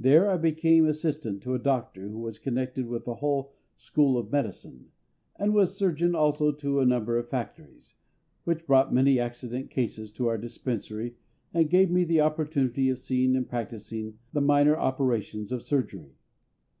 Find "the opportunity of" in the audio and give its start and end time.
12.02-12.98